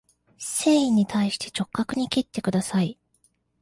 [0.39, 2.97] 繊維に対して直角に切ってください